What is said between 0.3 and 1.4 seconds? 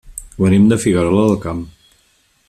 Venim de Figuerola del